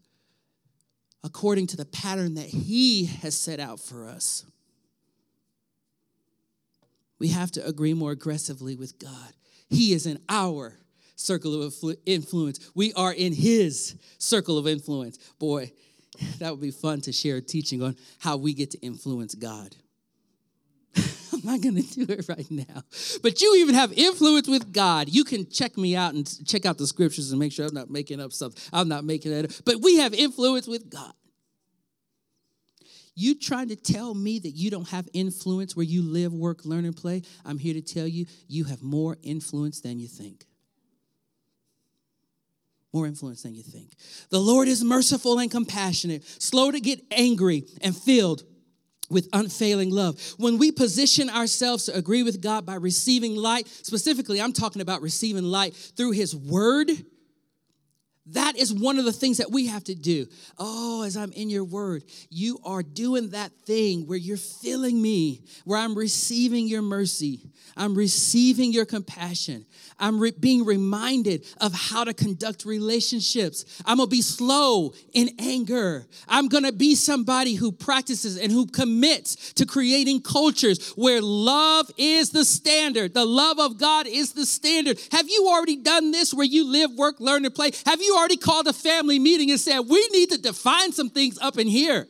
[1.24, 4.46] according to the pattern that He has set out for us.
[7.20, 9.34] We have to agree more aggressively with God.
[9.70, 10.80] He is in our
[11.16, 12.72] circle of influence.
[12.74, 15.18] We are in His circle of influence.
[15.38, 15.72] Boy,
[16.40, 19.76] that would be fun to share a teaching on how we get to influence God.
[21.44, 22.84] I'm not going to do it right now.
[23.22, 25.10] But you even have influence with God.
[25.10, 27.90] You can check me out and check out the scriptures and make sure I'm not
[27.90, 28.54] making up stuff.
[28.74, 29.52] I'm not making that up.
[29.66, 31.14] But we have influence with God.
[33.16, 36.86] You trying to tell me that you don't have influence where you live, work, learn,
[36.86, 37.24] and play?
[37.44, 40.46] I'm here to tell you, you have more influence than you think.
[42.94, 43.92] More influence than you think.
[44.30, 48.44] The Lord is merciful and compassionate, slow to get angry, and filled
[49.10, 50.20] with unfailing love.
[50.38, 55.02] When we position ourselves to agree with God by receiving light, specifically, I'm talking about
[55.02, 56.90] receiving light through His Word
[58.34, 60.28] that is one of the things that we have to do.
[60.58, 65.42] Oh, as I'm in your word, you are doing that thing where you're filling me,
[65.66, 67.42] where I'm receiving your mercy,
[67.76, 69.66] I'm receiving your compassion,
[70.00, 73.82] I'm re- being reminded of how to conduct relationships.
[73.86, 76.08] I'm gonna be slow in anger.
[76.28, 82.32] I'm gonna be somebody who practices and who commits to creating cultures where love is
[82.32, 83.14] the standard.
[83.14, 85.00] The love of God is the standard.
[85.12, 87.72] Have you already done this where you live, work, learn, and play?
[87.86, 91.40] Have you already called a family meeting and said, we need to define some things
[91.40, 92.08] up in here?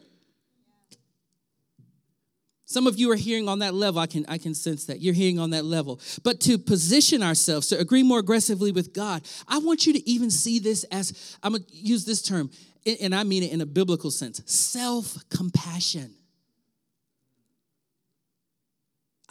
[2.66, 4.00] Some of you are hearing on that level.
[4.00, 5.02] I can, I can sense that.
[5.02, 6.00] You're hearing on that level.
[6.24, 10.30] But to position ourselves, to agree more aggressively with God, I want you to even
[10.30, 12.52] see this as, I'm going to use this term,
[13.02, 16.14] and I mean it in a biblical sense self compassion.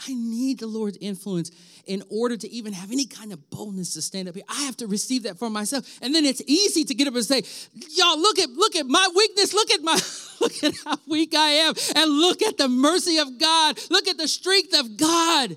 [0.06, 1.50] I need the Lord's influence
[1.86, 4.44] in order to even have any kind of boldness to stand up here.
[4.48, 5.98] I have to receive that for myself.
[6.02, 7.42] And then it's easy to get up and say,
[7.90, 9.98] y'all, look at look at my weakness, look at my
[10.40, 14.18] look at how weak I am, and look at the mercy of God, look at
[14.18, 15.56] the strength of God.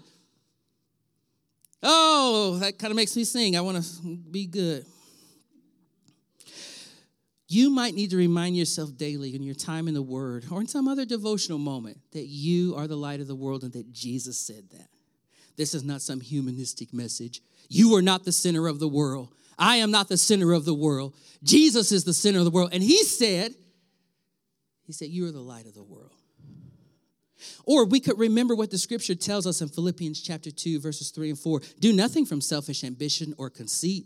[1.84, 3.58] Oh, that kind of makes me sing.
[3.58, 4.86] I want to be good.
[7.52, 10.68] You might need to remind yourself daily in your time in the Word or in
[10.68, 14.38] some other devotional moment that you are the light of the world and that Jesus
[14.38, 14.88] said that.
[15.58, 17.42] This is not some humanistic message.
[17.68, 19.34] You are not the center of the world.
[19.60, 21.14] I am not the center of the world.
[21.44, 22.70] Jesus is the center of the world.
[22.72, 23.54] And He said,
[24.88, 26.14] He said, You are the light of the world.
[27.66, 31.32] Or we could remember what the scripture tells us in Philippians chapter 2, verses 3
[31.32, 31.60] and 4.
[31.82, 34.06] Do nothing from selfish ambition or conceit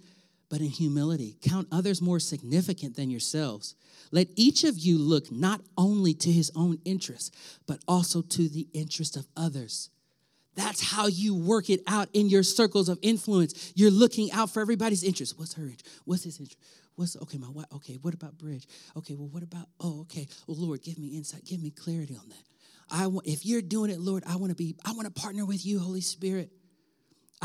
[0.50, 1.38] but in humility.
[1.42, 3.76] Count others more significant than yourselves.
[4.12, 7.36] Let each of you look not only to his own interest,
[7.68, 9.90] but also to the interest of others.
[10.56, 13.74] That's how you work it out in your circles of influence.
[13.76, 15.38] You're looking out for everybody's interest.
[15.38, 15.88] What's her interest?
[16.06, 16.60] What's his interest?
[16.96, 17.66] What's okay, my wife?
[17.74, 18.66] Okay, what about bridge?
[18.96, 19.68] Okay, well, what about?
[19.82, 20.28] Oh, okay.
[20.48, 21.44] Well, Lord, give me insight.
[21.44, 22.44] Give me clarity on that.
[22.90, 24.76] I want if you're doing it, Lord, I want to be.
[24.86, 26.52] I want to partner with you, Holy Spirit.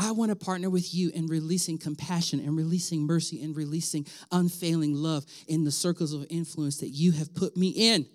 [0.01, 4.95] I want to partner with you in releasing compassion and releasing mercy and releasing unfailing
[4.95, 8.07] love in the circles of influence that you have put me in.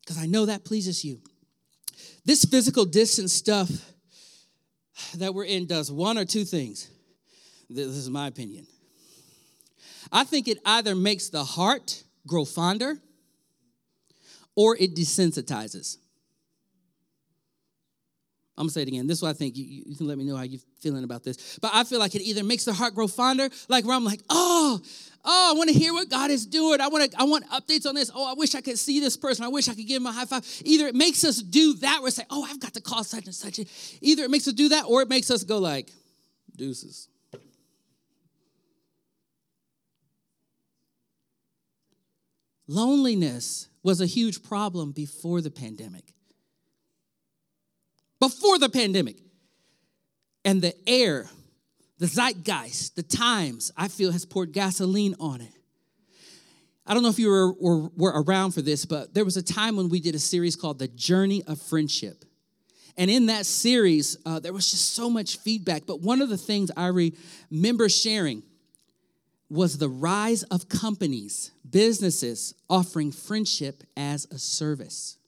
[0.00, 1.20] Because I know that pleases you.
[2.24, 3.68] This physical distance stuff
[5.16, 6.88] that we're in does one or two things.
[7.68, 8.66] This is my opinion.
[10.10, 12.96] I think it either makes the heart grow fonder
[14.54, 15.98] or it desensitizes.
[18.58, 19.06] I'm gonna say it again.
[19.06, 19.56] This is what I think.
[19.56, 21.58] You, you, can let me know how you're feeling about this.
[21.60, 24.22] But I feel like it either makes the heart grow fonder, like where I'm like,
[24.30, 24.80] oh,
[25.26, 26.80] oh, I want to hear what God is doing.
[26.80, 28.10] I want to, I want updates on this.
[28.14, 29.44] Oh, I wish I could see this person.
[29.44, 30.42] I wish I could give him a high five.
[30.64, 33.34] Either it makes us do that, where say, oh, I've got to call such and
[33.34, 33.60] such.
[34.00, 35.92] Either it makes us do that, or it makes us go like,
[36.56, 37.08] deuces.
[42.66, 46.15] Loneliness was a huge problem before the pandemic
[48.20, 49.16] before the pandemic.
[50.44, 51.28] And the air,
[51.98, 55.52] the zeitgeist, the times, I feel has poured gasoline on it.
[56.86, 59.42] I don't know if you were, were, were, around for this, but there was a
[59.42, 62.24] time when we did a series called The Journey of Friendship.
[62.96, 65.82] And in that series, uh, there was just so much feedback.
[65.84, 66.86] But one of the things I
[67.50, 68.44] remember sharing
[69.50, 75.18] was the rise of companies, businesses offering friendship as a service.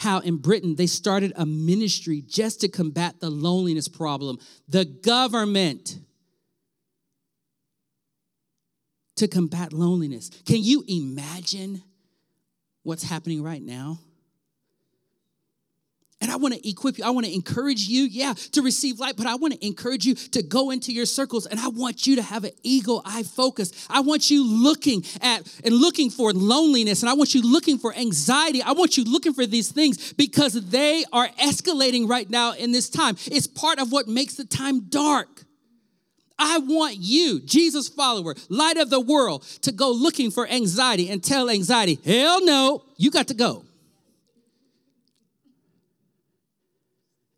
[0.00, 4.38] How in Britain they started a ministry just to combat the loneliness problem.
[4.66, 5.98] The government
[9.16, 10.30] to combat loneliness.
[10.46, 11.82] Can you imagine
[12.82, 13.98] what's happening right now?
[16.30, 17.04] I want to equip you.
[17.04, 20.14] I want to encourage you, yeah, to receive light, but I want to encourage you
[20.14, 23.86] to go into your circles and I want you to have an eagle eye focus.
[23.90, 27.94] I want you looking at and looking for loneliness and I want you looking for
[27.94, 28.62] anxiety.
[28.62, 32.88] I want you looking for these things because they are escalating right now in this
[32.88, 33.16] time.
[33.26, 35.28] It's part of what makes the time dark.
[36.40, 41.22] I want you, Jesus follower, light of the world, to go looking for anxiety and
[41.22, 43.64] tell anxiety, hell no, you got to go.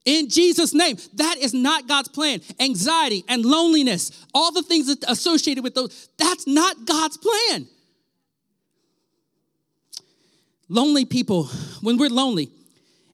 [0.05, 2.41] In Jesus' name, that is not God's plan.
[2.59, 7.69] Anxiety and loneliness, all the things associated with those, that's not God's plan.
[10.69, 11.45] Lonely people,
[11.83, 12.51] when we're lonely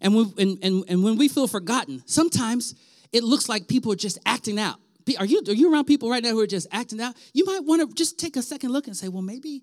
[0.00, 2.74] and, we, and, and, and when we feel forgotten, sometimes
[3.12, 4.76] it looks like people are just acting out.
[5.18, 7.16] Are you, are you around people right now who are just acting out?
[7.32, 9.62] You might want to just take a second look and say, well, maybe,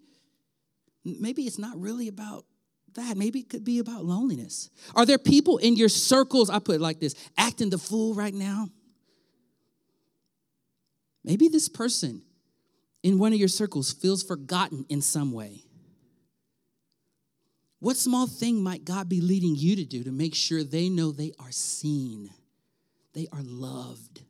[1.03, 2.45] maybe it's not really about
[2.95, 3.17] that.
[3.17, 4.69] Maybe it could be about loneliness.
[4.95, 8.33] Are there people in your circles, I put it like this, acting the fool right
[8.33, 8.69] now?
[11.23, 12.21] Maybe this person
[13.03, 15.63] in one of your circles feels forgotten in some way.
[17.79, 21.11] What small thing might God be leading you to do to make sure they know
[21.11, 22.29] they are seen,
[23.13, 24.21] they are loved?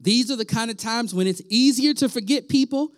[0.00, 2.90] These are the kind of times when it's easier to forget people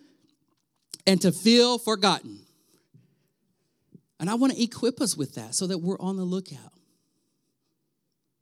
[1.07, 2.46] and to feel forgotten.
[4.19, 6.73] And I want to equip us with that so that we're on the lookout.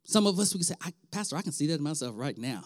[0.04, 0.74] Some of us, we can say,
[1.10, 2.62] Pastor, I can see that in myself right now.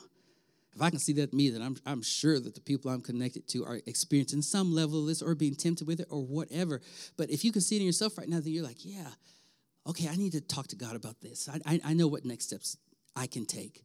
[0.74, 3.00] If I can see that in me, then I'm, I'm sure that the people I'm
[3.00, 6.80] connected to are experiencing some level of this or being tempted with it or whatever.
[7.16, 9.08] But if you can see it in yourself right now, then you're like, yeah,
[9.86, 11.48] okay, I need to talk to God about this.
[11.48, 12.76] I, I, I know what next steps
[13.16, 13.84] I can take.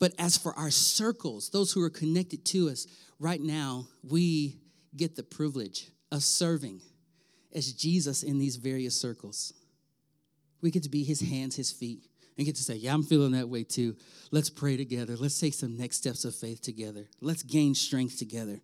[0.00, 2.86] But as for our circles, those who are connected to us,
[3.18, 4.56] right now, we
[4.96, 6.80] get the privilege of serving
[7.54, 9.52] as Jesus in these various circles.
[10.60, 13.32] We get to be his hands, his feet, and get to say, Yeah, I'm feeling
[13.32, 13.96] that way too.
[14.30, 15.16] Let's pray together.
[15.16, 17.08] Let's take some next steps of faith together.
[17.20, 18.60] Let's gain strength together.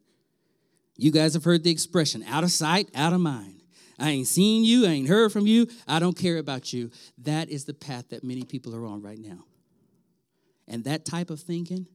[0.96, 3.60] You guys have heard the expression out of sight, out of mind.
[3.98, 6.90] I ain't seen you, I ain't heard from you, I don't care about you.
[7.18, 9.44] That is the path that many people are on right now.
[10.68, 11.86] And that type of thinking,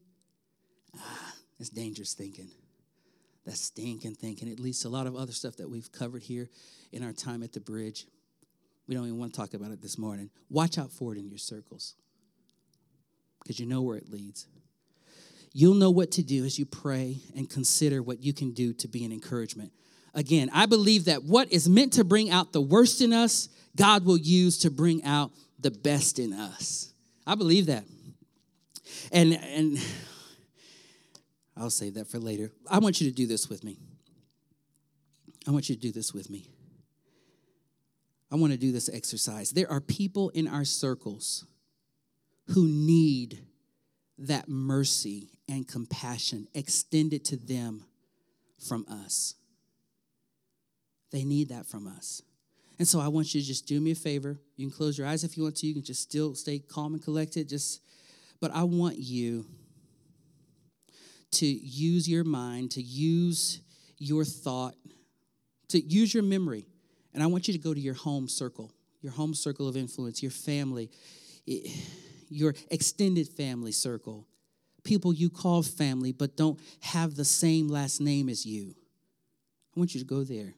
[0.97, 2.49] ah, it's dangerous thinking.
[3.45, 4.47] That's stinking thinking.
[4.47, 6.49] It leads to a lot of other stuff that we've covered here
[6.91, 8.05] in our time at the bridge.
[8.87, 10.29] We don't even want to talk about it this morning.
[10.49, 11.95] Watch out for it in your circles
[13.41, 14.47] because you know where it leads.
[15.53, 18.87] You'll know what to do as you pray and consider what you can do to
[18.87, 19.71] be an encouragement.
[20.13, 24.05] Again, I believe that what is meant to bring out the worst in us, God
[24.05, 26.93] will use to bring out the best in us.
[27.25, 27.83] I believe that.
[29.11, 29.77] And and
[31.55, 32.51] I'll save that for later.
[32.69, 33.77] I want you to do this with me.
[35.47, 36.47] I want you to do this with me.
[38.31, 39.51] I want to do this exercise.
[39.51, 41.45] There are people in our circles
[42.47, 43.39] who need
[44.17, 47.83] that mercy and compassion extended to them
[48.65, 49.35] from us.
[51.11, 52.21] They need that from us.
[52.79, 54.39] And so I want you to just do me a favor.
[54.55, 55.67] You can close your eyes if you want to.
[55.67, 57.49] You can just still stay calm and collected.
[57.49, 57.81] Just
[58.39, 59.45] but I want you
[61.31, 63.61] to use your mind, to use
[63.97, 64.75] your thought,
[65.69, 66.65] to use your memory
[67.13, 68.71] and I want you to go to your home circle,
[69.01, 70.89] your home circle of influence, your family,
[71.47, 71.69] eh,
[72.29, 74.27] your extended family circle,
[74.83, 78.73] people you call family but don't have the same last name as you.
[79.75, 80.53] I want you to go there.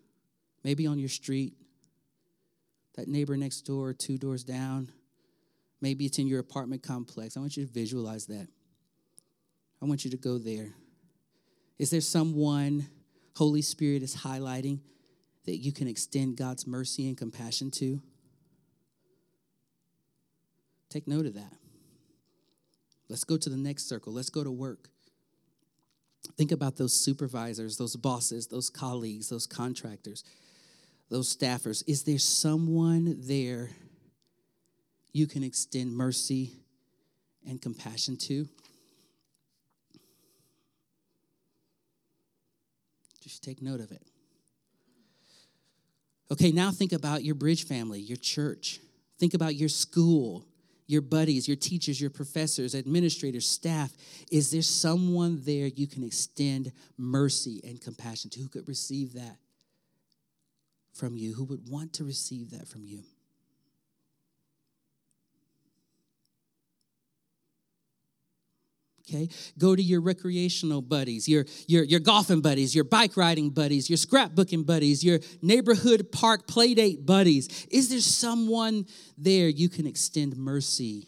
[0.63, 1.53] Maybe on your street,
[2.95, 4.91] that neighbor next door, two doors down.
[5.81, 7.35] Maybe it's in your apartment complex.
[7.35, 8.47] I want you to visualize that.
[9.83, 10.69] I want you to go there.
[11.77, 12.87] Is there someone
[13.35, 14.79] Holy Spirit is highlighting
[15.45, 18.01] that you can extend God's mercy and compassion to?
[20.89, 21.51] Take note of that.
[23.09, 24.13] Let's go to the next circle.
[24.13, 24.87] Let's go to work.
[26.37, 30.23] Think about those supervisors, those bosses, those colleagues, those contractors,
[31.09, 31.83] those staffers.
[31.87, 33.71] Is there someone there
[35.11, 36.53] you can extend mercy
[37.45, 38.47] and compassion to?
[43.43, 44.01] Take note of it.
[46.31, 48.79] Okay, now think about your bridge family, your church.
[49.19, 50.45] Think about your school,
[50.87, 53.91] your buddies, your teachers, your professors, administrators, staff.
[54.31, 59.37] Is there someone there you can extend mercy and compassion to who could receive that
[60.93, 63.03] from you, who would want to receive that from you?
[69.07, 69.29] Okay?
[69.57, 73.97] Go to your recreational buddies your, your, your golfing buddies your bike riding buddies your
[73.97, 77.65] scrapbooking buddies your neighborhood park playdate buddies.
[77.71, 78.85] Is there someone
[79.17, 81.07] there you can extend mercy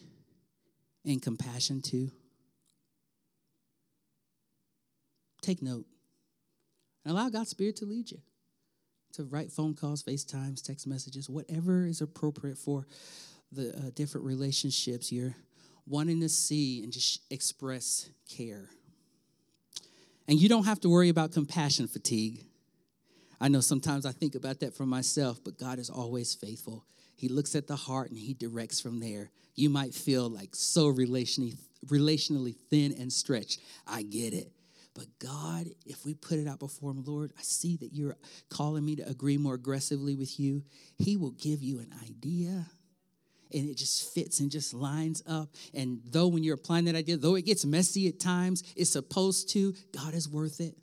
[1.05, 2.11] and compassion to?
[5.41, 5.85] Take note.
[7.03, 8.19] And allow god's spirit to lead you
[9.13, 12.85] to write phone calls facetimes text messages whatever is appropriate for
[13.51, 15.35] the uh, different relationships you're
[15.87, 18.69] wanting to see and just express care.
[20.27, 22.43] And you don't have to worry about compassion fatigue.
[23.39, 26.85] I know sometimes I think about that for myself, but God is always faithful.
[27.15, 29.29] He looks at the heart and He directs from there.
[29.55, 31.55] You might feel like so relationally,
[31.85, 33.59] relationally thin and stretched.
[33.87, 34.51] I get it.
[34.93, 38.15] But God, if we put it out before Him, Lord, I see that you're
[38.49, 40.63] calling me to agree more aggressively with you.
[40.97, 42.65] He will give you an idea
[43.53, 45.49] and it just fits and just lines up.
[45.73, 49.49] And though when you're applying that idea, though it gets messy at times, it's supposed
[49.51, 50.75] to, God is worth it.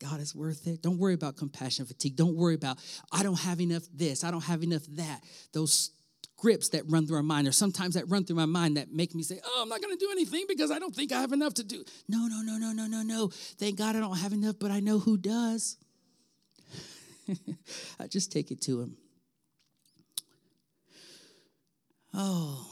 [0.00, 0.80] God is worth it.
[0.80, 2.16] Don't worry about compassion fatigue.
[2.16, 2.78] Don't worry about,
[3.10, 5.22] I don't have enough this, I don't have enough that.
[5.52, 5.90] Those
[6.38, 9.14] scripts that run through our mind, or sometimes that run through my mind that make
[9.14, 11.32] me say, Oh, I'm not going to do anything because I don't think I have
[11.32, 11.84] enough to do.
[12.08, 13.28] No, no, no, no, no, no, no.
[13.58, 15.76] Thank God I don't have enough, but I know who does.
[18.00, 18.96] I just take it to Him.
[22.14, 22.66] Oh,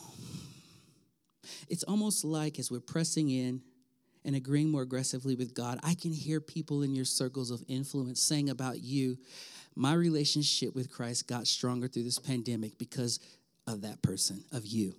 [1.68, 3.60] it's almost like as we're pressing in
[4.24, 8.20] and agreeing more aggressively with God, I can hear people in your circles of influence
[8.20, 9.18] saying about you,
[9.74, 13.20] my relationship with Christ got stronger through this pandemic because
[13.66, 14.94] of that person, of you.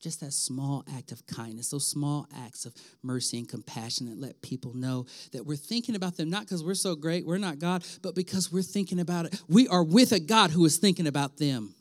[0.00, 4.40] Just that small act of kindness, those small acts of mercy and compassion that let
[4.42, 7.84] people know that we're thinking about them, not because we're so great, we're not God,
[8.02, 9.42] but because we're thinking about it.
[9.48, 11.74] We are with a God who is thinking about them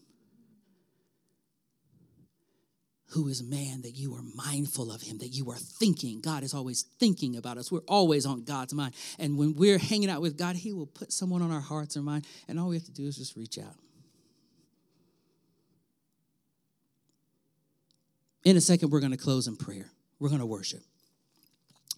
[3.10, 6.22] who is man that you are mindful of him, that you are thinking.
[6.22, 7.72] God is always thinking about us.
[7.72, 8.96] We're always on God's mind.
[9.20, 12.02] And when we're hanging out with God, he will put someone on our hearts or
[12.02, 13.76] mind, and all we have to do is just reach out.
[18.44, 19.90] In a second, we're going to close in prayer.
[20.20, 20.82] We're going to worship.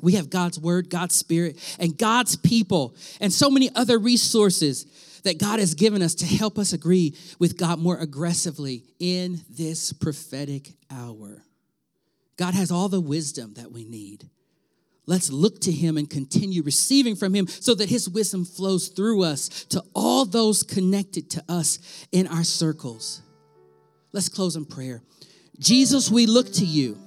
[0.02, 4.86] We have God's word, God's spirit, and God's people, and so many other resources
[5.28, 9.92] that God has given us to help us agree with God more aggressively in this
[9.92, 11.44] prophetic hour.
[12.38, 14.30] God has all the wisdom that we need.
[15.06, 19.24] Let's look to Him and continue receiving from Him so that His wisdom flows through
[19.24, 23.22] us to all those connected to us in our circles.
[24.14, 25.02] Let's close in prayer.
[25.60, 26.98] Jesus, we look to you.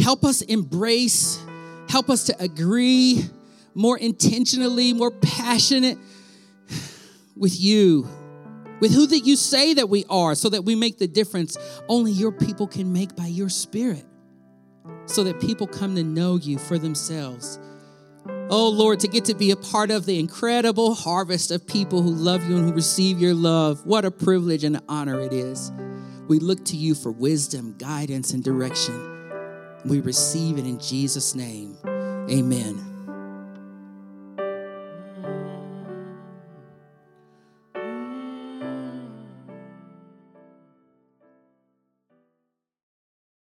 [0.00, 1.40] Help us embrace,
[1.88, 3.24] help us to agree
[3.72, 5.96] more intentionally, more passionate
[7.36, 8.08] with you,
[8.80, 11.56] with who that you say that we are, so that we make the difference
[11.88, 14.04] only your people can make by your spirit,
[15.06, 17.58] so that people come to know you for themselves.
[18.48, 22.10] Oh Lord, to get to be a part of the incredible harvest of people who
[22.10, 23.84] love you and who receive your love.
[23.84, 25.72] What a privilege and an honor it is.
[26.28, 29.30] We look to you for wisdom, guidance, and direction.
[29.84, 31.76] We receive it in Jesus' name.
[32.30, 32.85] Amen.